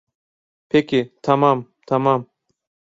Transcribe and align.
Peki, 0.69 1.13
tamam, 1.21 1.67
tamam. 1.87 2.25